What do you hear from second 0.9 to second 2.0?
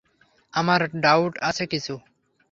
Doubt আছে কিছু।